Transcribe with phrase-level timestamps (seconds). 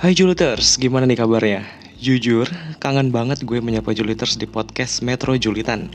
[0.00, 1.60] Hai Juliters, gimana nih kabarnya?
[2.00, 2.48] Jujur,
[2.80, 5.92] kangen banget gue menyapa Juliters di podcast Metro Julitan.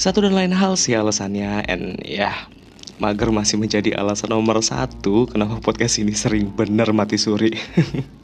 [0.00, 2.48] Satu dan lain hal sih alasannya, and ya,
[2.96, 7.52] mager masih menjadi alasan nomor satu kenapa podcast ini sering bener mati suri.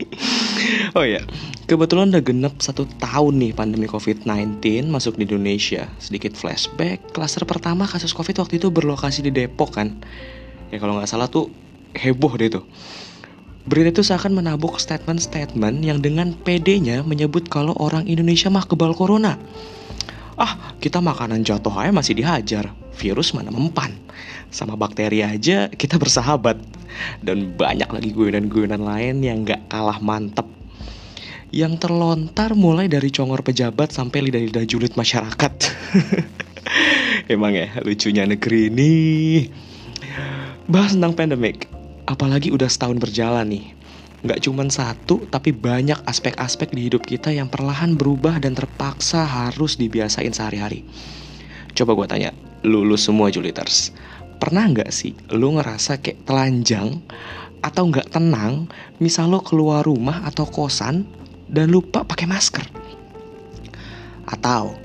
[0.97, 1.21] oh ya,
[1.69, 5.85] kebetulan udah genep satu tahun nih pandemi COVID-19 masuk di Indonesia.
[6.01, 10.01] Sedikit flashback, klaster pertama kasus COVID waktu itu berlokasi di Depok kan.
[10.73, 11.53] Ya kalau nggak salah tuh
[11.93, 12.65] heboh deh tuh.
[13.65, 19.41] Berita itu seakan menabuk statement-statement yang dengan PD-nya menyebut kalau orang Indonesia mah kebal corona.
[20.37, 22.77] Ah, kita makanan jatuh aja masih dihajar.
[23.01, 23.97] Virus mana mempan.
[24.53, 26.61] Sama bakteri aja kita bersahabat.
[27.25, 30.45] Dan banyak lagi guyonan-guyonan lain yang gak kalah mantep.
[31.49, 35.53] Yang terlontar mulai dari congor pejabat sampai lidah-lidah julid masyarakat.
[37.33, 38.95] Emang ya, lucunya negeri ini.
[40.69, 41.74] Bahas tentang pandemik
[42.05, 43.67] apalagi udah setahun berjalan nih.
[44.25, 49.77] Nggak cuma satu, tapi banyak aspek-aspek di hidup kita yang perlahan berubah dan terpaksa harus
[49.77, 50.81] dibiasain sehari-hari.
[51.77, 52.31] Coba gue tanya,
[52.65, 53.93] lu, semua Juliters,
[54.41, 57.05] pernah nggak sih lu ngerasa kayak telanjang
[57.61, 61.05] atau nggak tenang misal lo keluar rumah atau kosan
[61.49, 62.65] dan lupa pakai masker?
[64.25, 64.81] Atau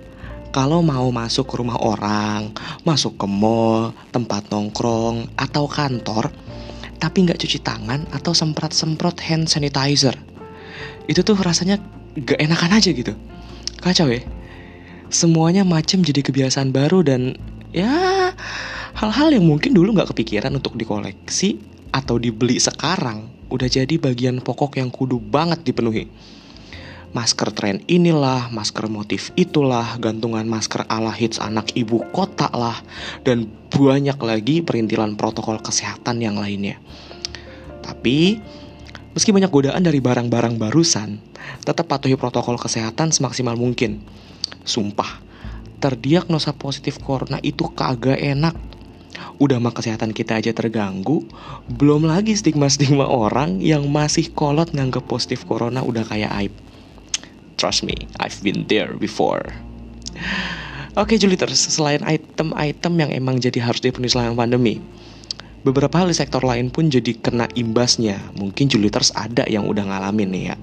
[0.52, 6.34] kalau mau masuk ke rumah orang, masuk ke mall, tempat nongkrong, atau kantor,
[7.00, 10.14] tapi nggak cuci tangan atau semprot-semprot hand sanitizer.
[11.08, 11.80] Itu tuh rasanya
[12.20, 13.16] gak enakan aja gitu.
[13.80, 14.22] Kacau ya.
[15.10, 17.34] Semuanya macem jadi kebiasaan baru dan
[17.74, 18.30] ya
[18.94, 21.58] hal-hal yang mungkin dulu nggak kepikiran untuk dikoleksi
[21.90, 26.06] atau dibeli sekarang udah jadi bagian pokok yang kudu banget dipenuhi.
[27.10, 32.78] Masker tren inilah, masker motif itulah, gantungan masker ala hits anak ibu kota lah,
[33.26, 36.78] dan banyak lagi perintilan protokol kesehatan yang lainnya.
[37.82, 38.38] Tapi,
[39.18, 41.18] meski banyak godaan dari barang-barang barusan,
[41.66, 44.06] tetap patuhi protokol kesehatan semaksimal mungkin.
[44.62, 45.18] Sumpah,
[45.82, 48.54] terdiagnosa positif corona itu kagak enak.
[49.42, 51.26] Udah mah kesehatan kita aja terganggu,
[51.74, 56.54] belum lagi stigma-stigma orang yang masih kolot nganggep positif corona udah kayak aib.
[57.60, 59.44] Trust me, I've been there before.
[60.96, 64.80] Oke okay, Juliters, selain item-item yang emang jadi harus dipenuhi selama pandemi,
[65.68, 68.16] beberapa hal di sektor lain pun jadi kena imbasnya.
[68.40, 70.56] Mungkin Juliters ada yang udah ngalamin nih ya.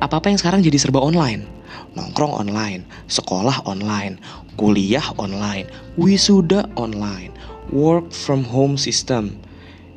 [0.00, 1.44] Apa-apa yang sekarang jadi serba online.
[1.92, 4.16] Nongkrong online, sekolah online,
[4.56, 5.68] kuliah online,
[6.00, 7.28] wisuda online,
[7.68, 9.36] work from home system.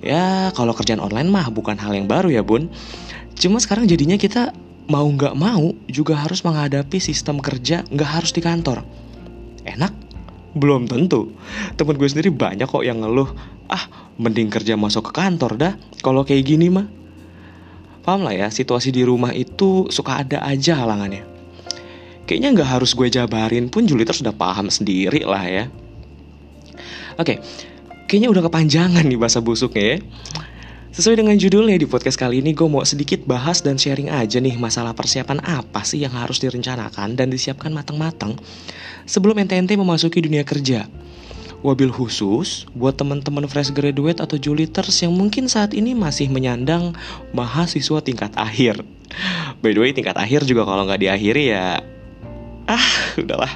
[0.03, 2.67] Ya, kalau kerjaan online mah bukan hal yang baru ya, Bun.
[3.39, 4.51] Cuma sekarang jadinya kita
[4.85, 8.85] mau nggak mau juga harus menghadapi sistem kerja nggak harus di kantor.
[9.66, 9.94] Enak?
[10.56, 11.35] Belum tentu.
[11.75, 13.28] Temen gue sendiri banyak kok yang ngeluh,
[13.68, 16.88] ah mending kerja masuk ke kantor dah kalau kayak gini mah.
[18.06, 21.25] Paham lah ya, situasi di rumah itu suka ada aja halangannya.
[22.29, 25.66] Kayaknya nggak harus gue jabarin pun Juliter sudah paham sendiri lah ya.
[27.18, 27.41] Oke,
[28.06, 29.97] kayaknya udah kepanjangan nih bahasa busuknya ya.
[30.95, 34.56] Sesuai dengan judulnya di podcast kali ini gue mau sedikit bahas dan sharing aja nih
[34.56, 38.39] masalah persiapan apa sih yang harus direncanakan dan disiapkan matang-matang
[39.03, 40.88] sebelum ente-ente memasuki dunia kerja.
[41.67, 46.95] Wabil khusus buat teman-teman fresh graduate atau juliters yang mungkin saat ini masih menyandang
[47.35, 48.79] mahasiswa tingkat akhir.
[49.59, 51.83] By the way, tingkat akhir juga kalau nggak diakhiri ya...
[52.72, 52.88] Ah,
[53.19, 53.51] udahlah.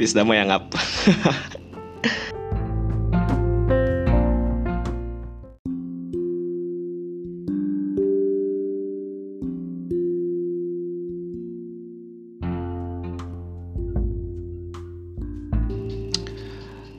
[0.00, 0.72] Wisdama yang ngap.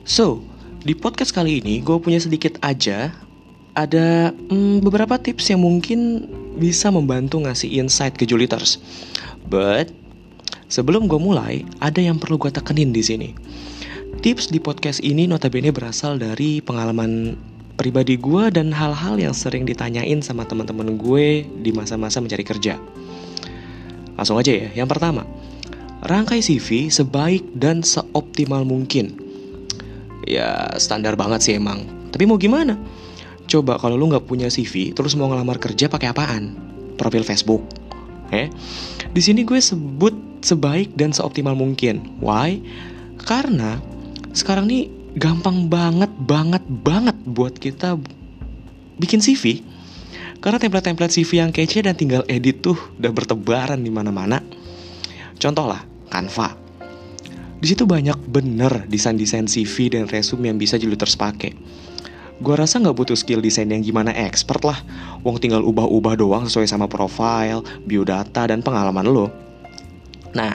[0.08, 0.40] So,
[0.88, 3.12] di podcast kali ini gue punya sedikit aja
[3.76, 6.24] ada hmm, beberapa tips yang mungkin
[6.56, 8.80] bisa membantu ngasih insight ke Juliters.
[9.52, 9.92] But
[10.72, 13.36] sebelum gue mulai, ada yang perlu gue tekenin di sini.
[14.24, 17.36] Tips di podcast ini notabene berasal dari pengalaman
[17.76, 22.80] pribadi gue dan hal-hal yang sering ditanyain sama teman-teman gue di masa-masa mencari kerja.
[24.16, 25.28] Langsung aja ya, yang pertama,
[26.00, 29.27] rangkai CV sebaik dan seoptimal mungkin
[30.28, 31.82] ya standar banget sih emang.
[32.12, 32.76] Tapi mau gimana?
[33.48, 36.52] Coba kalau lu nggak punya CV, terus mau ngelamar kerja pakai apaan?
[37.00, 37.64] Profil Facebook.
[38.28, 38.52] Eh,
[39.08, 40.12] di sini gue sebut
[40.44, 42.20] sebaik dan seoptimal mungkin.
[42.20, 42.60] Why?
[43.24, 43.80] Karena
[44.36, 47.96] sekarang nih gampang banget, banget, banget buat kita
[49.00, 49.64] bikin CV.
[50.38, 54.38] Karena template-template CV yang kece dan tinggal edit tuh udah bertebaran di mana-mana.
[55.40, 55.82] Contoh lah,
[56.12, 56.67] Canva.
[57.58, 61.58] Di situ banyak bener desain-desain CV dan resume yang bisa Juliters pakai.
[62.38, 64.78] Gue rasa nggak butuh skill desain yang gimana expert lah.
[65.26, 69.26] Wong tinggal ubah-ubah doang sesuai sama profile, biodata, dan pengalaman lo.
[70.38, 70.54] Nah,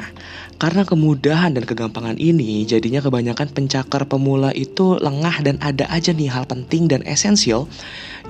[0.55, 6.31] karena kemudahan dan kegampangan ini, jadinya kebanyakan pencakar pemula itu lengah dan ada aja nih
[6.31, 7.67] hal penting dan esensial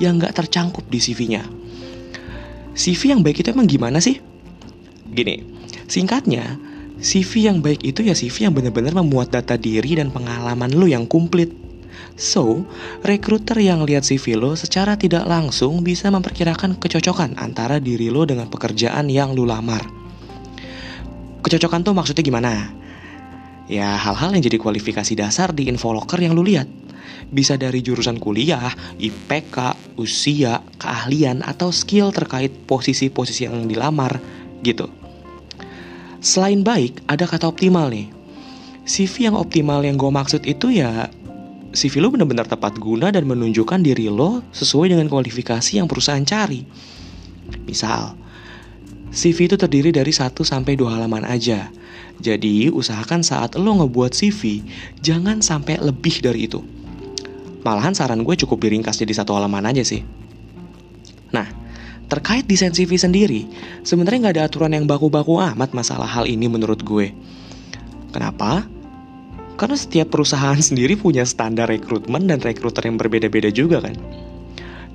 [0.02, 1.46] yang nggak tercangkup di CV-nya.
[2.74, 4.18] CV yang baik itu emang gimana sih?
[5.14, 5.46] Gini,
[5.86, 6.58] singkatnya,
[7.04, 11.04] CV yang baik itu ya CV yang benar-benar memuat data diri dan pengalaman lo yang
[11.04, 11.52] komplit.
[12.16, 12.64] So,
[13.04, 18.48] recruiter yang lihat CV lo secara tidak langsung bisa memperkirakan kecocokan antara diri lo dengan
[18.48, 19.84] pekerjaan yang lo lamar.
[21.44, 22.72] Kecocokan tuh maksudnya gimana?
[23.68, 26.72] Ya, hal-hal yang jadi kualifikasi dasar di infoloker yang lo lihat.
[27.28, 34.24] Bisa dari jurusan kuliah, IPK, usia, keahlian, atau skill terkait posisi-posisi yang dilamar,
[34.64, 35.03] gitu.
[36.24, 38.08] Selain baik, ada kata optimal nih.
[38.88, 41.12] CV yang optimal yang gue maksud itu ya
[41.76, 46.64] CV lo benar-benar tepat guna dan menunjukkan diri lo sesuai dengan kualifikasi yang perusahaan cari.
[47.68, 48.16] Misal,
[49.12, 51.68] CV itu terdiri dari 1 sampai 2 halaman aja.
[52.24, 54.64] Jadi, usahakan saat lo ngebuat CV,
[55.04, 56.64] jangan sampai lebih dari itu.
[57.68, 60.08] Malahan saran gue cukup diringkas jadi satu halaman aja sih.
[62.14, 63.50] Terkait desain CV sendiri,
[63.82, 67.10] sebenarnya nggak ada aturan yang baku-baku amat masalah hal ini menurut gue.
[68.14, 68.70] Kenapa?
[69.58, 73.98] Karena setiap perusahaan sendiri punya standar rekrutmen dan rekruter yang berbeda-beda juga kan.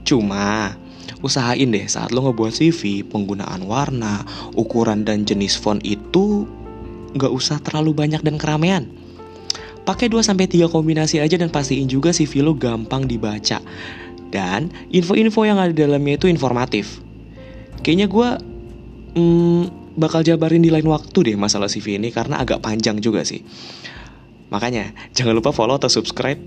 [0.06, 0.78] Cuma,
[1.18, 4.22] usahain deh saat lo ngebuat CV, penggunaan warna,
[4.54, 6.46] ukuran dan jenis font itu
[7.18, 8.86] nggak usah terlalu banyak dan keramaian.
[9.82, 13.58] Pakai 2-3 kombinasi aja dan pastiin juga CV lo gampang dibaca.
[14.30, 17.07] Dan info-info yang ada di dalamnya itu informatif.
[17.82, 18.28] Kayaknya gue
[19.19, 19.62] hmm,
[19.98, 23.42] bakal jabarin di lain waktu deh masalah CV ini karena agak panjang juga sih.
[24.48, 26.40] Makanya jangan lupa follow atau subscribe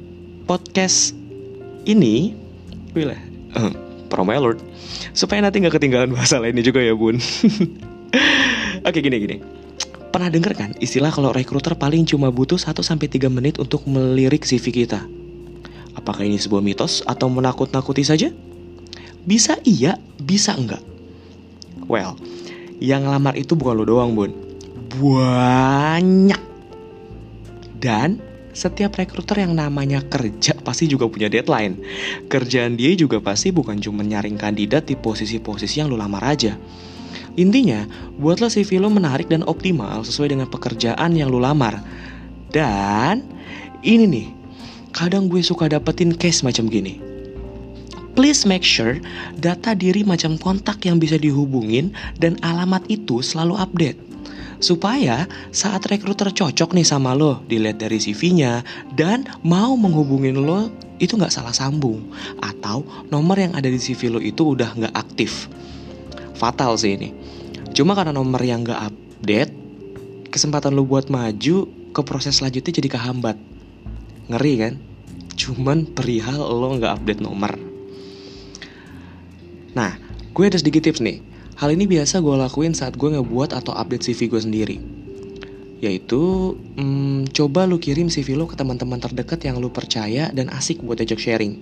[0.50, 1.14] podcast
[1.86, 2.34] ini.
[2.96, 3.20] Wih lah,
[3.60, 3.72] uh,
[4.10, 4.60] promo alert.
[5.12, 7.20] Supaya nanti nggak ketinggalan bahasa lainnya juga ya bun.
[8.88, 9.38] Oke gini gini.
[10.12, 12.92] Pernah denger kan istilah kalau rekruter paling cuma butuh 1-3
[13.32, 15.08] menit untuk melirik CV kita?
[15.96, 18.28] Apakah ini sebuah mitos atau menakut-nakuti saja?
[19.24, 20.91] Bisa iya, bisa enggak.
[21.92, 22.16] Well,
[22.80, 24.32] yang ngelamar itu bukan lo doang bun.
[24.96, 26.40] Banyak
[27.84, 28.24] dan
[28.56, 31.76] setiap rekruter yang namanya kerja pasti juga punya deadline.
[32.32, 36.56] Kerjaan dia juga pasti bukan cuma nyaring kandidat di posisi-posisi yang lu lamar aja.
[37.36, 37.84] Intinya,
[38.20, 41.80] buatlah CV lo menarik dan optimal sesuai dengan pekerjaan yang lu lamar.
[42.52, 43.24] Dan
[43.84, 44.28] ini nih,
[44.96, 47.11] kadang gue suka dapetin case macam gini.
[48.22, 49.02] Please make sure
[49.34, 51.90] data diri macam kontak yang bisa dihubungin
[52.22, 53.98] dan alamat itu selalu update.
[54.62, 58.62] Supaya saat rekruter cocok nih sama lo dilihat dari CV-nya
[58.94, 60.70] dan mau menghubungin lo
[61.02, 62.14] itu nggak salah sambung.
[62.46, 65.50] Atau nomor yang ada di CV lo itu udah nggak aktif.
[66.38, 67.18] Fatal sih ini.
[67.74, 69.52] Cuma karena nomor yang nggak update
[70.30, 73.34] kesempatan lo buat maju ke proses selanjutnya jadi kehambat.
[74.30, 74.74] Ngeri kan?
[75.34, 77.71] Cuman perihal lo nggak update nomor
[79.78, 79.96] nah
[80.32, 81.32] gue ada sedikit tips nih
[81.62, 84.78] Hal ini biasa gue lakuin saat gue ngebuat atau update CV gue sendiri.
[85.78, 90.82] Yaitu, hmm, coba lu kirim CV lo ke teman-teman terdekat yang lu percaya dan asik
[90.82, 91.62] buat ajak sharing.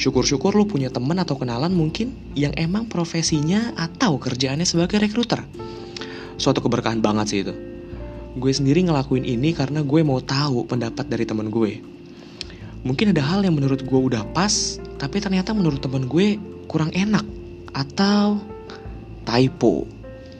[0.00, 5.44] Syukur-syukur lu punya teman atau kenalan mungkin yang emang profesinya atau kerjaannya sebagai rekruter.
[6.40, 7.52] Suatu keberkahan banget sih itu.
[8.40, 11.84] Gue sendiri ngelakuin ini karena gue mau tahu pendapat dari temen gue.
[12.80, 17.24] Mungkin ada hal yang menurut gue udah pas, tapi ternyata menurut temen gue kurang enak.
[17.76, 18.40] Atau
[19.28, 19.84] typo.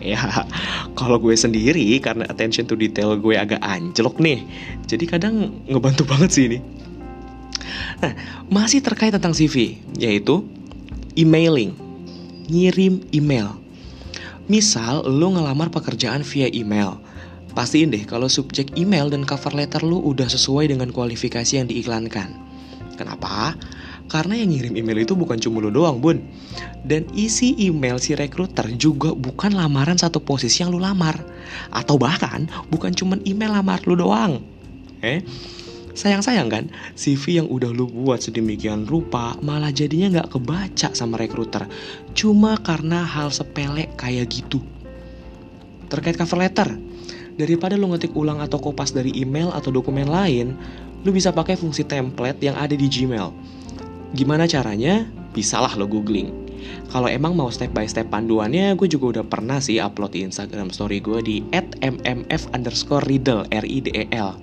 [0.01, 0.17] Ya,
[0.99, 4.41] kalau gue sendiri karena attention to detail gue agak anjlok nih.
[4.89, 6.59] Jadi kadang ngebantu banget sih ini.
[8.01, 8.17] Nah,
[8.49, 10.41] masih terkait tentang CV, yaitu
[11.13, 11.77] emailing.
[12.49, 13.61] Ngirim email.
[14.49, 16.99] Misal lo ngelamar pekerjaan via email.
[17.51, 22.31] Pastiin deh kalau subjek email dan cover letter lo udah sesuai dengan kualifikasi yang diiklankan.
[22.95, 23.59] Kenapa?
[24.11, 26.19] Karena yang ngirim email itu bukan cuma lo doang, Bun.
[26.83, 31.15] Dan isi email si rekruter juga bukan lamaran satu posisi yang lu lamar.
[31.71, 34.43] Atau bahkan bukan cuma email lamar lu doang.
[35.01, 35.23] Eh,
[35.95, 36.65] sayang-sayang kan,
[36.99, 41.71] CV yang udah lu buat sedemikian rupa malah jadinya nggak kebaca sama rekruter.
[42.11, 44.59] Cuma karena hal sepele kayak gitu.
[45.87, 46.69] Terkait cover letter,
[47.41, 50.53] daripada lu ngetik ulang atau kopas dari email atau dokumen lain,
[51.01, 53.33] lu bisa pakai fungsi template yang ada di Gmail
[54.11, 55.07] Gimana caranya?
[55.31, 56.35] Bisalah lo googling.
[56.91, 60.75] Kalau emang mau step by step panduannya, gue juga udah pernah sih upload di Instagram
[60.75, 61.37] story gue di
[61.79, 64.35] @mmf underscore riddle r i d e l.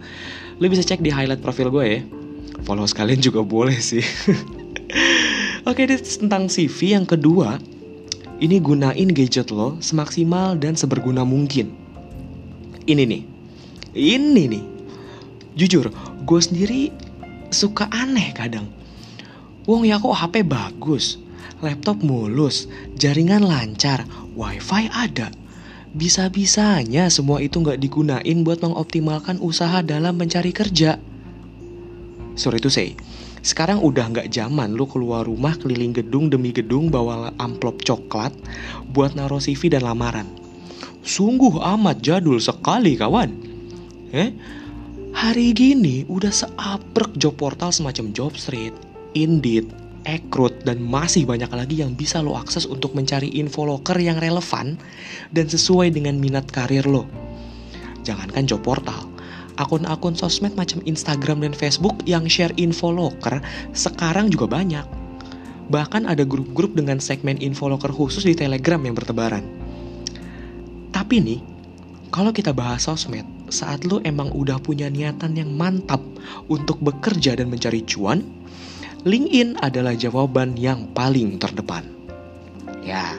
[0.57, 1.99] Lo bisa cek di highlight profil gue ya.
[2.63, 4.01] Follow sekalian juga boleh sih.
[5.67, 7.59] Oke, okay, tentang CV yang kedua,
[8.39, 11.75] ini gunain gadget lo semaksimal dan seberguna mungkin.
[12.87, 13.23] Ini nih,
[13.99, 14.63] ini nih.
[15.59, 15.91] Jujur,
[16.23, 16.87] gue sendiri
[17.51, 18.63] suka aneh kadang.
[19.67, 21.19] Wong ya kok HP bagus,
[21.59, 24.07] laptop mulus, jaringan lancar,
[24.39, 25.27] wifi ada.
[25.91, 30.95] Bisa-bisanya semua itu nggak digunain buat mengoptimalkan usaha dalam mencari kerja.
[32.39, 32.95] Sorry to say,
[33.43, 38.31] sekarang udah nggak zaman lu keluar rumah keliling gedung demi gedung bawa amplop coklat
[38.95, 40.46] buat naruh CV dan lamaran.
[41.07, 43.31] Sungguh amat jadul sekali kawan.
[44.11, 44.35] Eh?
[45.15, 48.75] Hari gini udah seaprek job portal semacam Jobstreet,
[49.15, 49.71] Indeed,
[50.03, 54.75] Ekrut, dan masih banyak lagi yang bisa lo akses untuk mencari info loker yang relevan
[55.31, 57.07] dan sesuai dengan minat karir lo.
[58.03, 59.07] Jangankan job portal,
[59.55, 63.39] akun-akun sosmed macam Instagram dan Facebook yang share info loker
[63.71, 64.83] sekarang juga banyak.
[65.71, 69.56] Bahkan ada grup-grup dengan segmen info loker khusus di Telegram yang bertebaran.
[71.07, 71.39] Tapi nih,
[72.11, 76.03] kalau kita bahas sosmed, saat lo emang udah punya niatan yang mantap
[76.51, 78.27] untuk bekerja dan mencari cuan,
[79.07, 81.87] LinkedIn adalah jawaban yang paling terdepan.
[82.83, 83.15] Ya,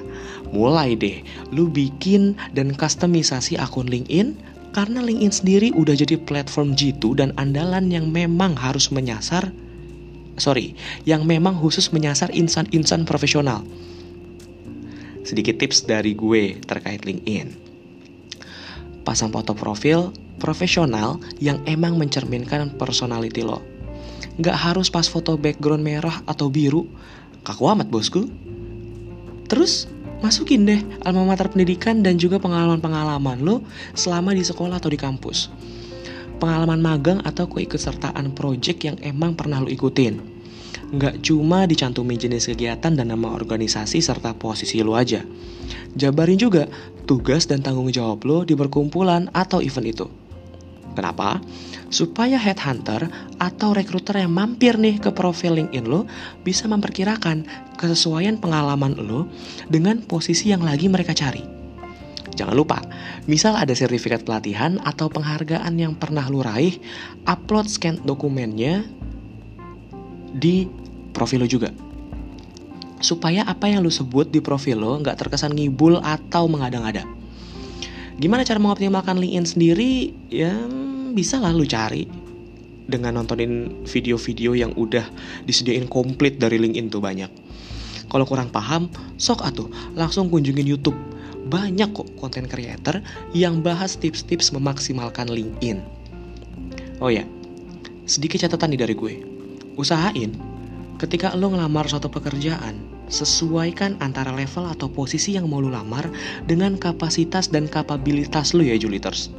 [0.52, 4.36] mulai deh, lu bikin dan kustomisasi akun LinkedIn
[4.76, 9.48] karena LinkedIn sendiri udah jadi platform G2 dan andalan yang memang harus menyasar
[10.36, 10.76] sorry,
[11.08, 13.64] yang memang khusus menyasar insan-insan profesional.
[15.28, 17.67] Sedikit tips dari gue terkait LinkedIn.
[19.08, 23.64] Pasang foto profil profesional yang emang mencerminkan personality lo.
[24.36, 26.84] Gak harus pas foto background merah atau biru,
[27.40, 28.28] kaku amat bosku.
[29.48, 29.88] Terus
[30.20, 33.64] masukin deh alma mater pendidikan dan juga pengalaman-pengalaman lo
[33.96, 35.48] selama di sekolah atau di kampus.
[36.36, 40.20] Pengalaman magang atau keikutsertaan project yang emang pernah lo ikutin.
[40.92, 45.24] Nggak cuma dicantumin jenis kegiatan dan nama organisasi serta posisi lo aja.
[45.96, 46.68] Jabarin juga
[47.08, 50.06] tugas dan tanggung jawab lo di perkumpulan atau event itu.
[50.92, 51.38] Kenapa?
[51.88, 53.08] supaya headhunter
[53.40, 56.04] atau rekruter yang mampir nih ke profil LinkedIn lo
[56.44, 57.48] bisa memperkirakan
[57.80, 59.28] kesesuaian pengalaman lo
[59.72, 61.44] dengan posisi yang lagi mereka cari.
[62.38, 62.78] Jangan lupa,
[63.26, 66.78] misal ada sertifikat pelatihan atau penghargaan yang pernah lo raih,
[67.26, 68.86] upload scan dokumennya
[70.30, 70.70] di
[71.10, 71.87] profil lo juga.
[72.98, 77.06] Supaya apa yang lo sebut di profil lo nggak terkesan ngibul atau mengada-ngada.
[78.18, 80.10] Gimana cara mengoptimalkan LinkedIn sendiri?
[80.26, 80.50] Ya,
[81.14, 82.10] bisa lah lu cari
[82.88, 85.06] dengan nontonin video-video yang udah
[85.46, 87.30] disediain komplit dari LinkedIn tuh banyak.
[88.08, 88.88] Kalau kurang paham,
[89.20, 90.96] sok atuh langsung kunjungin YouTube.
[91.46, 93.04] Banyak kok konten creator
[93.36, 95.78] yang bahas tips-tips memaksimalkan LinkedIn.
[96.98, 97.22] Oh ya,
[98.08, 99.14] sedikit catatan nih dari gue.
[99.78, 100.34] Usahain
[100.98, 106.10] ketika lo ngelamar suatu pekerjaan, sesuaikan antara level atau posisi yang mau lo lamar
[106.44, 109.30] dengan kapasitas dan kapabilitas lo ya Juliters.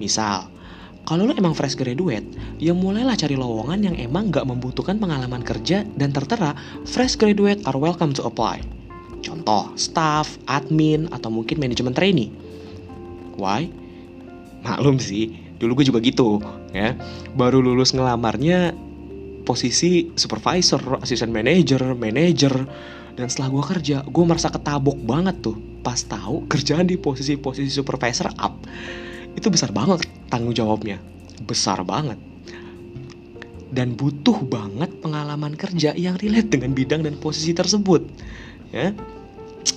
[0.00, 0.48] Misal,
[1.04, 2.24] kalau lo emang fresh graduate,
[2.62, 6.54] ya mulailah cari lowongan yang emang gak membutuhkan pengalaman kerja dan tertera
[6.86, 8.62] fresh graduate are welcome to apply.
[9.20, 12.32] Contoh, staff, admin, atau mungkin manajemen trainee.
[13.36, 13.68] Why?
[14.64, 16.40] Maklum sih, dulu gue juga gitu,
[16.72, 16.96] ya.
[17.36, 18.72] Baru lulus ngelamarnya
[19.42, 22.54] posisi supervisor, assistant manager, manager,
[23.20, 25.58] dan setelah gue kerja, gue merasa ketabok banget tuh.
[25.80, 28.60] Pas tahu kerjaan di posisi-posisi supervisor up
[29.36, 31.00] itu besar banget tanggung jawabnya.
[31.44, 32.16] Besar banget.
[33.70, 38.02] Dan butuh banget pengalaman kerja yang relate dengan bidang dan posisi tersebut
[38.74, 38.90] ya.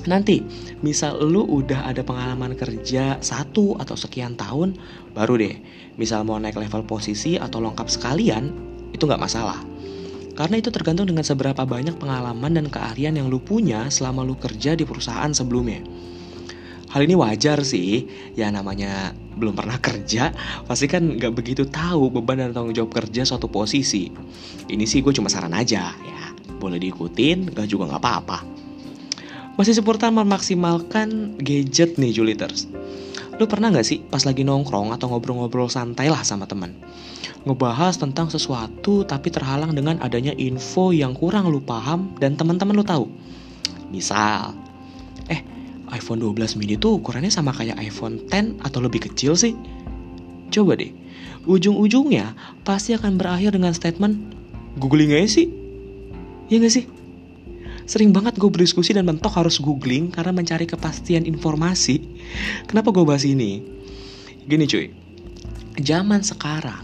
[0.08, 0.40] Nanti
[0.80, 4.80] misal lu udah ada pengalaman kerja satu atau sekian tahun
[5.12, 5.56] baru deh
[6.00, 9.60] misal mau naik level posisi atau lengkap sekalian itu nggak masalah
[10.34, 14.74] karena itu tergantung dengan seberapa banyak pengalaman dan keahlian yang lu punya selama lu kerja
[14.74, 15.84] di perusahaan sebelumnya
[16.94, 18.06] Hal ini wajar sih,
[18.38, 20.30] ya namanya belum pernah kerja,
[20.70, 24.14] pasti kan nggak begitu tahu beban dan tanggung jawab kerja suatu posisi.
[24.70, 26.24] Ini sih gue cuma saran aja, ya
[26.62, 28.40] boleh diikutin, gak juga nggak apa-apa.
[29.58, 32.70] Masih seputar memaksimalkan gadget nih Juliters.
[33.42, 36.78] Lu pernah gak sih pas lagi nongkrong atau ngobrol-ngobrol santai lah sama temen
[37.44, 42.86] Ngebahas tentang sesuatu tapi terhalang dengan adanya info yang kurang lu paham dan teman-teman lu
[42.86, 43.06] tahu
[43.94, 44.58] Misal,
[45.30, 45.46] eh
[45.94, 49.54] iPhone 12 mini tuh ukurannya sama kayak iPhone 10 atau lebih kecil sih?
[50.50, 50.90] Coba deh,
[51.46, 52.34] ujung-ujungnya
[52.66, 54.18] pasti akan berakhir dengan statement
[54.82, 55.48] Googling aja sih?
[56.50, 56.90] Ya gak sih?
[57.84, 62.00] Sering banget gue berdiskusi dan mentok harus googling karena mencari kepastian informasi.
[62.68, 63.60] Kenapa gue bahas ini?
[64.44, 64.92] Gini cuy,
[65.80, 66.84] zaman sekarang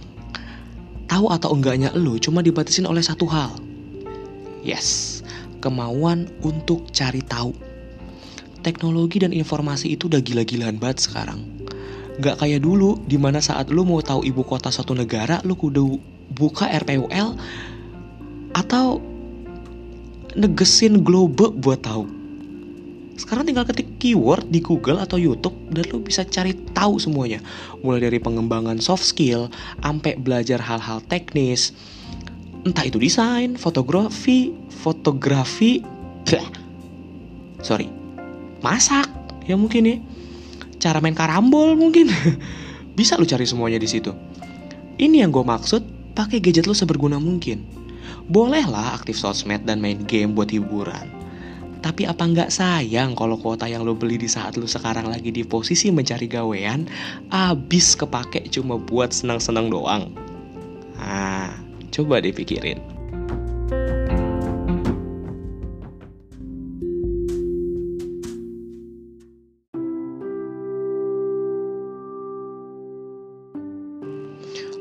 [1.09, 3.51] tahu atau enggaknya lo cuma dibatasin oleh satu hal,
[4.59, 5.19] Yes,
[5.63, 7.55] kemauan untuk cari tahu.
[8.59, 11.47] Teknologi dan informasi itu udah gila-gilaan banget sekarang.
[12.19, 15.95] Gak kayak dulu, di mana saat lu mau tahu ibu kota suatu negara, lu kudu
[16.35, 17.39] buka RPUL
[18.51, 18.99] atau
[20.35, 22.05] negesin globe buat tahu.
[23.19, 27.43] Sekarang tinggal ketik keyword di Google atau YouTube dan lo bisa cari tahu semuanya.
[27.83, 29.51] Mulai dari pengembangan soft skill,
[29.83, 31.75] sampai belajar hal-hal teknis.
[32.63, 35.83] Entah itu desain, fotografi, fotografi,
[37.59, 37.91] sorry,
[38.63, 39.11] masak
[39.43, 39.97] ya mungkin ya.
[40.79, 42.07] Cara main karambol mungkin.
[42.97, 44.15] bisa lo cari semuanya di situ.
[44.95, 47.63] Ini yang gue maksud, pakai gadget lo seberguna mungkin.
[48.29, 51.19] Bolehlah aktif sosmed dan main game buat hiburan
[51.79, 55.47] tapi apa nggak sayang kalau kuota yang lo beli di saat lo sekarang lagi di
[55.47, 56.83] posisi mencari gawean
[57.31, 60.11] abis kepake cuma buat senang-senang doang?
[60.99, 61.55] Ah,
[61.95, 62.83] coba dipikirin.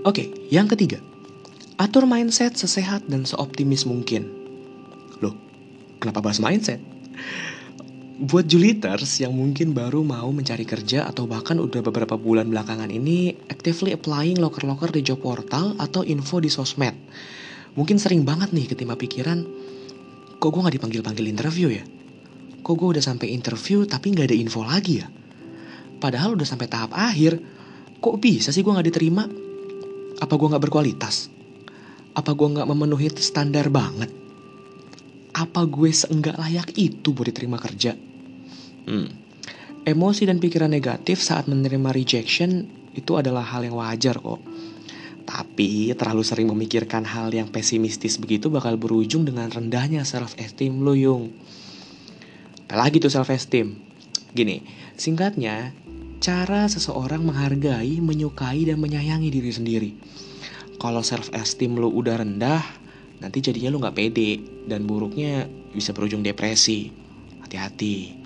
[0.02, 1.07] Oke, yang ketiga.
[1.78, 4.26] Atur mindset sesehat dan seoptimis mungkin.
[5.22, 5.30] Loh,
[6.02, 6.82] Kenapa bahas mindset?
[8.18, 13.34] Buat Juliters yang mungkin baru mau mencari kerja atau bahkan udah beberapa bulan belakangan ini
[13.46, 16.98] actively applying loker-loker di job portal atau info di sosmed.
[17.78, 19.46] Mungkin sering banget nih ketimpa pikiran,
[20.42, 21.86] kok gue gak dipanggil-panggil interview ya?
[22.66, 25.06] Kok gue udah sampai interview tapi gak ada info lagi ya?
[26.02, 27.38] Padahal udah sampai tahap akhir,
[28.02, 29.30] kok bisa sih gue gak diterima?
[30.18, 31.37] Apa gue gak berkualitas?
[32.18, 34.10] Apa gue gak memenuhi standar banget?
[35.38, 37.94] apa gue seenggak layak itu buat diterima kerja?
[38.90, 39.06] Hmm.
[39.86, 44.42] Emosi dan pikiran negatif saat menerima rejection itu adalah hal yang wajar kok.
[45.28, 50.98] Tapi terlalu sering memikirkan hal yang pesimistis begitu bakal berujung dengan rendahnya self esteem lo
[50.98, 51.30] yung.
[52.66, 53.78] Apalagi tuh self esteem.
[54.34, 54.60] Gini,
[54.98, 55.72] singkatnya,
[56.20, 59.90] cara seseorang menghargai, menyukai, dan menyayangi diri sendiri.
[60.78, 62.62] Kalau self esteem lo udah rendah,
[63.18, 64.38] nanti jadinya lu nggak pede
[64.70, 66.94] dan buruknya bisa berujung depresi.
[67.42, 68.18] Hati-hati.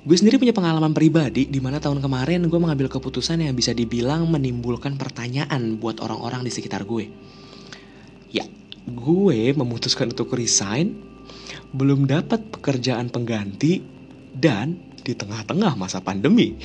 [0.00, 4.24] Gue sendiri punya pengalaman pribadi di mana tahun kemarin gue mengambil keputusan yang bisa dibilang
[4.32, 7.12] menimbulkan pertanyaan buat orang-orang di sekitar gue.
[8.32, 8.48] Ya,
[8.88, 10.96] gue memutuskan untuk resign,
[11.76, 13.84] belum dapat pekerjaan pengganti,
[14.32, 16.56] dan di tengah-tengah masa pandemi.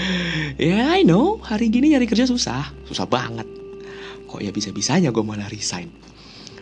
[0.58, 3.59] ya, yeah, I know, hari gini nyari kerja susah, susah banget.
[4.30, 5.90] Kok ya bisa-bisanya gue malah resign.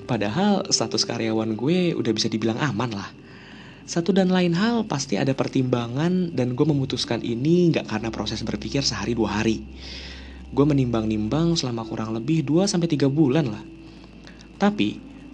[0.08, 3.12] Padahal status karyawan gue udah bisa dibilang aman lah.
[3.84, 8.80] Satu dan lain hal pasti ada pertimbangan dan gue memutuskan ini nggak karena proses berpikir
[8.80, 9.64] sehari dua hari.
[10.48, 13.64] Gue menimbang-nimbang selama kurang lebih 2-3 bulan lah.
[14.56, 14.88] Tapi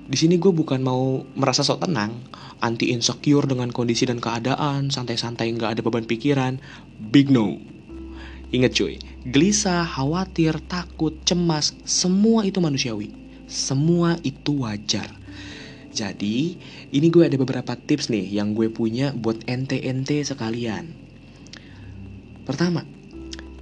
[0.04, 2.18] di sini gue bukan mau merasa sok tenang,
[2.60, 6.58] anti insecure dengan kondisi dan keadaan, santai-santai nggak ada beban pikiran.
[6.98, 7.73] Big no.
[8.54, 15.08] Ingat cuy, gelisah, khawatir, takut, cemas, semua itu manusiawi semua itu wajar.
[15.94, 16.58] Jadi,
[16.90, 20.90] ini gue ada beberapa tips nih yang gue punya buat ente-ente sekalian.
[22.42, 22.82] Pertama,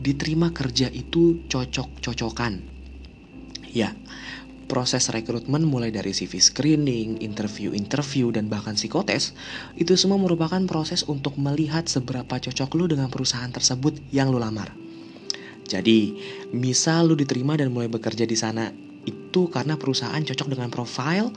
[0.01, 2.65] diterima kerja itu cocok-cocokan.
[3.69, 3.93] Ya,
[4.73, 9.37] proses rekrutmen mulai dari CV screening, interview-interview, dan bahkan psikotes,
[9.77, 14.73] itu semua merupakan proses untuk melihat seberapa cocok lu dengan perusahaan tersebut yang lu lamar.
[15.69, 16.17] Jadi,
[16.57, 18.73] misal lu diterima dan mulai bekerja di sana
[19.05, 21.29] itu karena perusahaan cocok dengan profil,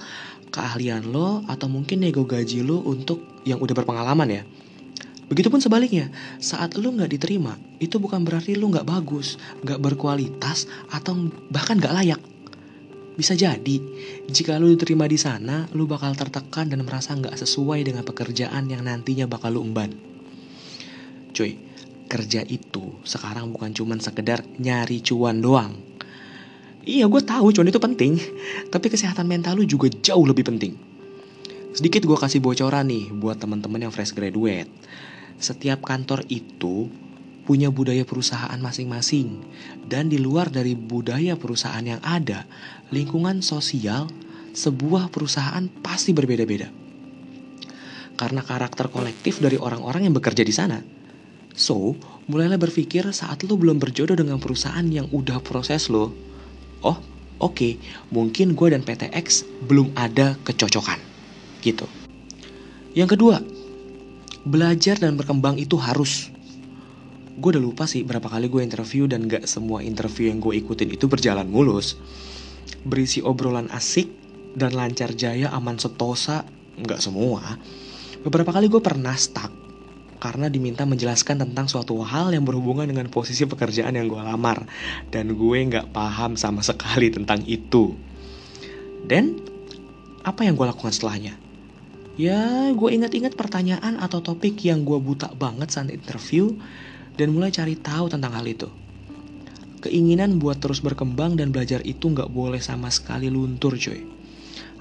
[0.56, 4.44] keahlian lo, atau mungkin nego gaji lo untuk yang udah berpengalaman ya.
[5.28, 6.08] Begitupun sebaliknya,
[6.40, 11.96] saat lo nggak diterima, itu bukan berarti lo nggak bagus, nggak berkualitas, atau bahkan nggak
[12.00, 12.22] layak.
[13.16, 13.80] Bisa jadi,
[14.28, 18.84] jika lo diterima di sana, lo bakal tertekan dan merasa nggak sesuai dengan pekerjaan yang
[18.84, 19.96] nantinya bakal lo emban.
[21.32, 21.56] Cuy,
[22.12, 25.80] kerja itu sekarang bukan cuma sekedar nyari cuan doang.
[26.86, 28.14] Iya gue tahu cuan itu penting
[28.70, 30.78] Tapi kesehatan mental lu juga jauh lebih penting.
[31.74, 34.70] Sedikit gue kasih bocoran nih buat teman-teman yang fresh graduate.
[35.36, 36.88] Setiap kantor itu
[37.46, 39.46] punya budaya perusahaan masing-masing
[39.86, 42.50] Dan di luar dari budaya perusahaan yang ada
[42.90, 44.10] Lingkungan sosial
[44.56, 46.72] sebuah perusahaan pasti berbeda-beda.
[48.16, 50.80] Karena karakter kolektif dari orang-orang yang bekerja di sana.
[51.56, 51.96] So,
[52.28, 56.12] mulailah berpikir saat lo belum berjodoh dengan perusahaan yang udah proses lo
[56.86, 56.98] oh
[57.42, 57.74] oke okay,
[58.14, 61.02] mungkin gue dan PTX belum ada kecocokan.
[61.66, 61.90] Gitu.
[62.94, 63.42] Yang kedua
[64.46, 66.30] belajar dan berkembang itu harus
[67.36, 70.96] gue udah lupa sih berapa kali gue interview dan gak semua interview yang gue ikutin
[70.96, 72.00] itu berjalan mulus
[72.86, 74.08] berisi obrolan asik
[74.56, 76.48] dan lancar jaya aman setosa,
[76.80, 77.60] nggak semua.
[78.24, 79.52] Beberapa kali gue pernah stuck
[80.18, 84.64] karena diminta menjelaskan tentang suatu hal yang berhubungan dengan posisi pekerjaan yang gue lamar
[85.12, 87.94] dan gue nggak paham sama sekali tentang itu.
[89.06, 89.38] Dan
[90.26, 91.38] apa yang gue lakukan setelahnya?
[92.16, 96.56] Ya, gue ingat-ingat pertanyaan atau topik yang gue buta banget saat interview
[97.16, 98.68] dan mulai cari tahu tentang hal itu.
[99.84, 104.02] Keinginan buat terus berkembang dan belajar itu nggak boleh sama sekali luntur, cuy.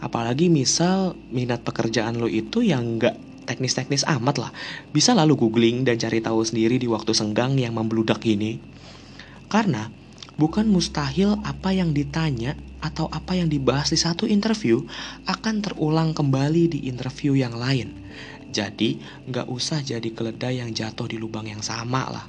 [0.00, 4.50] Apalagi misal minat pekerjaan lo itu yang nggak teknis-teknis amat lah.
[4.90, 8.58] Bisa lalu googling dan cari tahu sendiri di waktu senggang yang membludak ini.
[9.52, 9.92] Karena
[10.40, 14.84] bukan mustahil apa yang ditanya atau apa yang dibahas di satu interview
[15.24, 17.96] akan terulang kembali di interview yang lain.
[18.54, 22.26] Jadi, nggak usah jadi keledai yang jatuh di lubang yang sama lah.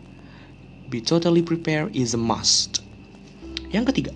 [0.89, 2.81] Be totally prepared is a must.
[3.69, 4.13] Yang ketiga,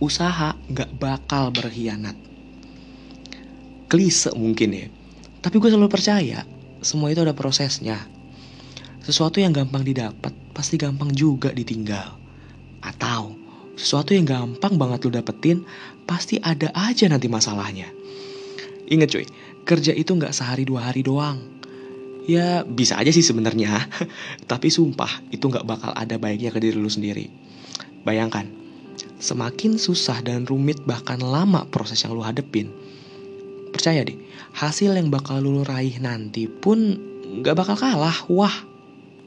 [0.00, 2.16] usaha nggak bakal berkhianat.
[3.92, 4.88] Klise mungkin ya,
[5.44, 6.48] tapi gue selalu percaya
[6.80, 8.00] semua itu ada prosesnya.
[9.04, 12.16] Sesuatu yang gampang didapat pasti gampang juga ditinggal.
[12.80, 13.36] Atau
[13.76, 15.62] sesuatu yang gampang banget lo dapetin,
[16.08, 17.90] pasti ada aja nanti masalahnya.
[18.90, 19.26] Ingat cuy,
[19.62, 21.38] kerja itu nggak sehari dua hari doang.
[22.22, 23.82] Ya bisa aja sih sebenarnya,
[24.50, 27.26] tapi sumpah itu nggak bakal ada baiknya ke diri lu sendiri.
[28.06, 28.46] Bayangkan,
[29.18, 32.70] semakin susah dan rumit bahkan lama proses yang lu hadepin,
[33.74, 34.14] percaya deh,
[34.54, 36.94] hasil yang bakal lu raih nanti pun
[37.42, 38.14] nggak bakal kalah.
[38.30, 38.54] Wah,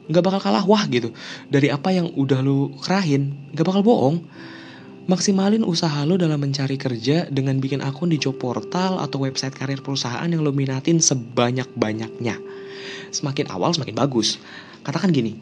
[0.06, 1.10] nggak bakal kalah wah gitu
[1.50, 4.22] dari apa yang udah lu kerahin nggak bakal bohong
[5.06, 9.78] Maksimalin usaha lo dalam mencari kerja dengan bikin akun di job portal atau website karir
[9.78, 12.42] perusahaan yang lo minatin sebanyak-banyaknya.
[13.14, 14.42] Semakin awal semakin bagus.
[14.82, 15.38] Katakan gini,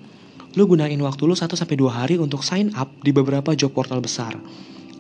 [0.53, 4.37] lo gunain waktu lo 1-2 hari untuk sign up di beberapa job portal besar.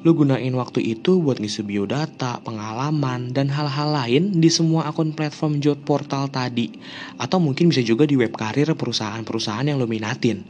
[0.01, 5.61] Lu gunain waktu itu buat ngisi biodata, pengalaman, dan hal-hal lain di semua akun platform
[5.61, 6.73] job portal tadi.
[7.21, 10.41] Atau mungkin bisa juga di web karir perusahaan-perusahaan yang lu minatin.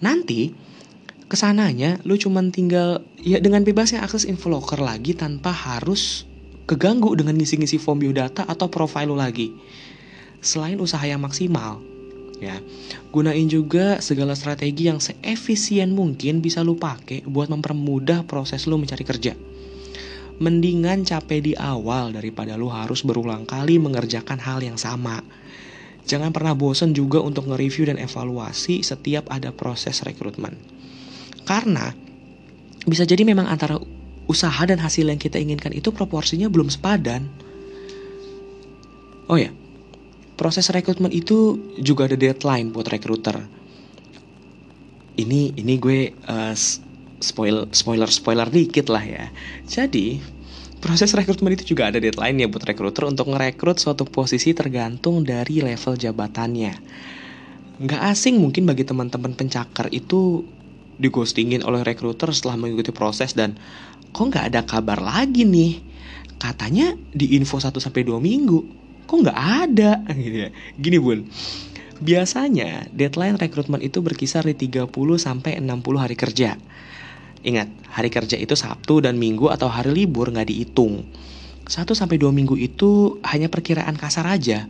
[0.00, 0.52] Nanti,
[1.24, 6.28] ke sananya lu cuman tinggal ya dengan bebasnya akses info locker lagi tanpa harus
[6.64, 9.52] keganggu dengan ngisi-ngisi form biodata atau profil lu lagi.
[10.44, 11.80] Selain usaha yang maksimal,
[12.40, 12.60] ya.
[13.08, 19.04] Gunain juga segala strategi yang seefisien mungkin bisa lu pakai buat mempermudah proses lu mencari
[19.04, 19.32] kerja.
[20.34, 25.22] Mendingan capek di awal daripada lu harus berulang kali mengerjakan hal yang sama.
[26.04, 30.73] Jangan pernah bosen juga untuk nge-review dan evaluasi setiap ada proses rekrutmen.
[31.44, 31.92] Karena
[32.84, 33.80] bisa jadi memang antara
[34.24, 37.28] usaha dan hasil yang kita inginkan itu proporsinya belum sepadan.
[39.28, 39.52] Oh ya,
[40.36, 43.40] proses rekrutmen itu juga ada deadline buat rekruter.
[45.14, 46.54] Ini ini gue uh,
[47.22, 49.24] spoil spoiler spoiler dikit lah ya.
[49.64, 50.20] Jadi
[50.84, 55.64] proses rekrutmen itu juga ada deadline ya buat rekruter untuk ngerekrut suatu posisi tergantung dari
[55.64, 56.72] level jabatannya.
[57.80, 60.44] Nggak asing mungkin bagi teman-teman pencakar itu
[60.98, 63.58] digostingin oleh rekruter setelah mengikuti proses dan
[64.14, 65.82] kok nggak ada kabar lagi nih
[66.38, 68.58] katanya di info 1 sampai 2 minggu
[69.04, 70.50] kok nggak ada gitu ya.
[70.80, 71.28] Gini bun,
[72.00, 76.56] biasanya deadline rekrutmen itu berkisar di 30 sampai 60 hari kerja.
[77.44, 81.04] Ingat, hari kerja itu Sabtu dan Minggu atau hari libur nggak dihitung.
[81.68, 84.68] 1 sampai 2 minggu itu hanya perkiraan kasar aja.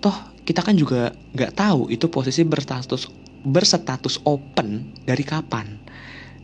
[0.00, 3.08] Toh kita kan juga nggak tahu itu posisi berstatus
[3.42, 5.78] berstatus open dari kapan.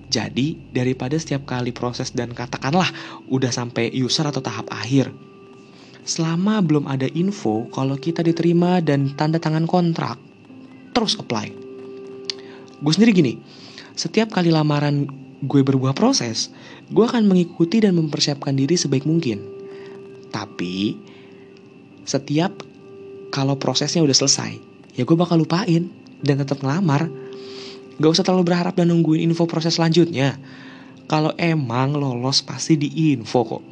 [0.09, 2.89] Jadi daripada setiap kali proses dan katakanlah
[3.29, 5.13] udah sampai user atau tahap akhir,
[6.09, 10.17] selama belum ada info kalau kita diterima dan tanda tangan kontrak,
[10.97, 11.53] terus apply.
[12.81, 13.35] Gue sendiri gini,
[13.93, 15.05] setiap kali lamaran
[15.45, 16.49] gue berbuah proses,
[16.89, 19.45] gue akan mengikuti dan mempersiapkan diri sebaik mungkin.
[20.33, 20.97] Tapi,
[22.09, 22.65] setiap
[23.29, 24.57] kalau prosesnya udah selesai,
[24.97, 27.11] ya gue bakal lupain dan tetap ngelamar.
[27.99, 30.39] Gak usah terlalu berharap dan nungguin info proses selanjutnya.
[31.09, 33.65] Kalau emang lolos pasti di info kok.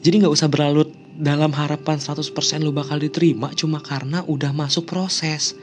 [0.00, 5.56] Jadi nggak usah berlarut dalam harapan 100% lu bakal diterima cuma karena udah masuk proses.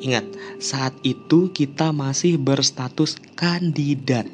[0.00, 0.24] Ingat,
[0.60, 4.28] saat itu kita masih berstatus kandidat.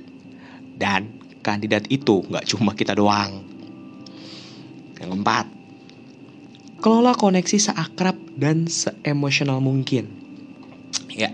[0.77, 3.43] Dan kandidat itu nggak cuma kita doang.
[4.97, 5.47] Yang keempat,
[6.81, 10.26] kelola koneksi seakrab dan seemosional mungkin.
[11.13, 11.33] Ya,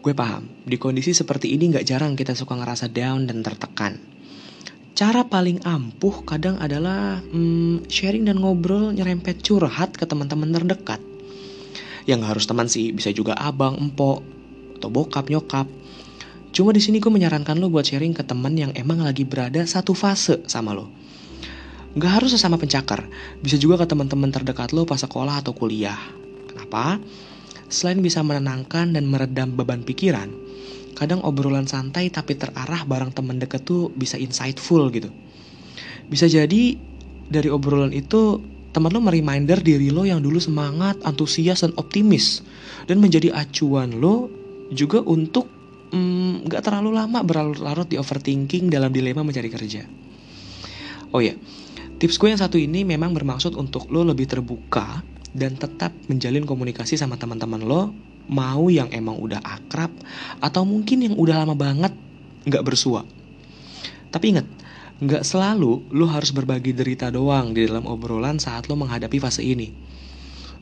[0.00, 4.10] gue paham, di kondisi seperti ini nggak jarang kita suka ngerasa down dan tertekan
[5.00, 11.00] cara paling ampuh kadang adalah hmm, sharing dan ngobrol nyerempet curhat ke teman-teman terdekat.
[12.04, 14.20] Yang harus teman sih, bisa juga abang, empok,
[14.76, 15.64] atau bokap, nyokap.
[16.52, 19.96] Cuma di sini gue menyarankan lo buat sharing ke teman yang emang lagi berada satu
[19.96, 20.92] fase sama lo.
[21.96, 23.08] Gak harus sesama pencakar,
[23.40, 25.96] bisa juga ke teman-teman terdekat lo pas sekolah atau kuliah.
[26.44, 27.00] Kenapa?
[27.70, 30.26] Selain bisa menenangkan dan meredam beban pikiran,
[30.98, 35.08] kadang obrolan santai tapi terarah bareng teman deket tuh bisa insightful gitu.
[36.10, 36.74] Bisa jadi
[37.30, 38.42] dari obrolan itu
[38.74, 42.42] teman lo mereminder diri lo yang dulu semangat, antusias dan optimis
[42.90, 44.26] dan menjadi acuan lo
[44.74, 45.46] juga untuk
[45.94, 49.86] mm, mm, terlalu lama berlarut-larut di overthinking dalam dilema mencari kerja.
[51.10, 51.34] Oh ya,
[52.00, 56.98] Tips gue yang satu ini memang bermaksud untuk lo lebih terbuka dan tetap menjalin komunikasi
[56.98, 57.94] sama teman-teman lo,
[58.30, 59.90] mau yang emang udah akrab
[60.38, 61.92] atau mungkin yang udah lama banget
[62.46, 63.02] nggak bersua.
[64.10, 64.46] Tapi inget,
[65.02, 69.90] nggak selalu lo harus berbagi derita doang di dalam obrolan saat lo menghadapi fase ini.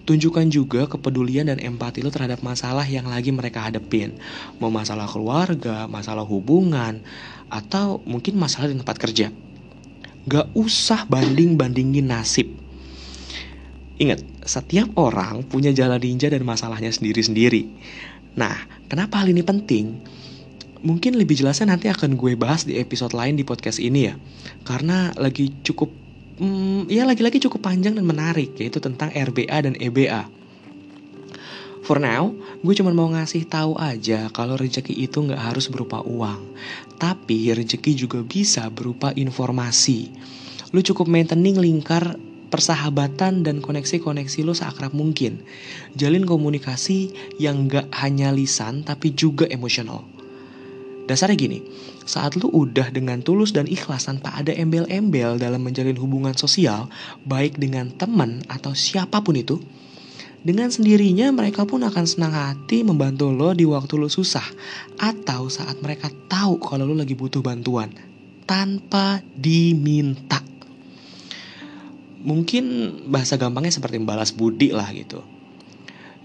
[0.09, 4.17] Tunjukkan juga kepedulian dan empati lo terhadap masalah yang lagi mereka hadepin.
[4.57, 7.05] Mau masalah keluarga, masalah hubungan,
[7.53, 9.29] atau mungkin masalah di tempat kerja.
[10.25, 12.68] Gak usah banding-bandingin nasib.
[13.99, 17.67] Ingat, setiap orang punya jalan ninja dan masalahnya sendiri-sendiri.
[18.39, 18.55] Nah,
[18.87, 19.99] kenapa hal ini penting?
[20.87, 24.15] Mungkin lebih jelasnya nanti akan gue bahas di episode lain di podcast ini ya.
[24.63, 25.91] Karena lagi cukup,
[26.39, 30.31] hmm, ya lagi-lagi cukup panjang dan menarik, yaitu tentang RBA dan EBA.
[31.83, 32.31] For now,
[32.63, 36.55] gue cuma mau ngasih tahu aja kalau rezeki itu nggak harus berupa uang,
[37.03, 40.13] tapi rezeki juga bisa berupa informasi.
[40.71, 42.15] Lu cukup maintaining lingkar
[42.49, 45.45] persahabatan dan koneksi-koneksi lo seakrab mungkin.
[45.95, 50.05] Jalin komunikasi yang gak hanya lisan tapi juga emosional.
[51.09, 51.65] Dasarnya gini,
[52.05, 56.93] saat lu udah dengan tulus dan ikhlas tanpa ada embel-embel dalam menjalin hubungan sosial,
[57.25, 59.57] baik dengan teman atau siapa pun itu,
[60.45, 64.45] dengan sendirinya mereka pun akan senang hati membantu lo di waktu lo susah
[65.01, 67.91] atau saat mereka tahu kalau lo lagi butuh bantuan
[68.45, 70.41] tanpa diminta.
[72.29, 72.65] Mungkin
[73.09, 75.25] bahasa gampangnya seperti membalas budi lah gitu.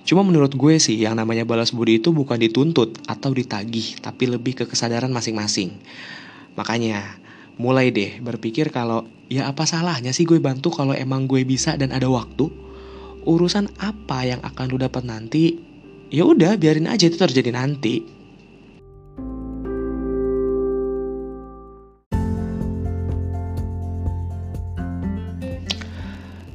[0.04, 4.60] Cuma menurut gue sih yang namanya balas budi itu bukan dituntut atau ditagih, tapi lebih
[4.60, 5.80] ke kesadaran masing-masing.
[6.60, 7.24] Makanya
[7.56, 11.94] mulai deh berpikir kalau ya apa salahnya sih gue bantu kalau emang gue bisa dan
[11.96, 12.50] ada waktu
[13.24, 15.56] urusan apa yang akan lu dapat nanti
[16.10, 18.04] ya udah biarin aja itu terjadi nanti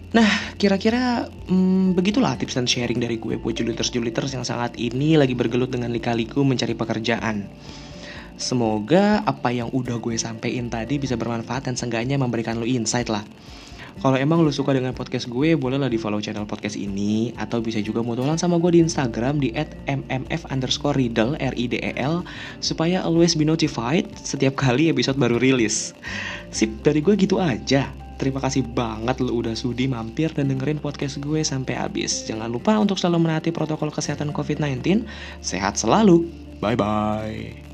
[0.08, 5.36] Nah, kira-kira hmm, begitulah tips dan sharing dari gue buat juliters-juliters yang saat ini lagi
[5.36, 7.44] bergelut dengan lika-liku mencari pekerjaan.
[8.40, 13.20] Semoga apa yang udah gue sampein tadi bisa bermanfaat dan seenggaknya memberikan lo insight lah.
[13.98, 17.82] Kalau emang lu suka dengan podcast gue, bolehlah di follow channel podcast ini atau bisa
[17.82, 19.50] juga mutualan sama gue di Instagram di
[19.90, 22.22] @mmf underscore riddle r i d e l
[22.62, 25.98] supaya always be notified setiap kali episode baru rilis.
[26.54, 28.07] Sip, dari gue gitu aja.
[28.18, 32.26] Terima kasih banget lu udah sudi mampir dan dengerin podcast gue sampai habis.
[32.26, 35.06] Jangan lupa untuk selalu menaati protokol kesehatan COVID-19.
[35.38, 36.26] Sehat selalu.
[36.58, 37.68] Bye bye.